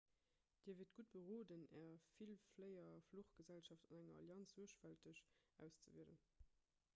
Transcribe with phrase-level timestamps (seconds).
[0.65, 5.23] dir wiert gutt beroden är villfléierfluchgesellschaft an enger allianz suergfälteg
[5.67, 6.17] auszewielen